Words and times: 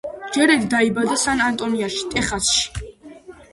ჯერედი 0.37 0.69
დაიბადა 0.71 1.19
სან-ანტონიოში, 1.25 2.03
ტეხასში. 2.17 2.67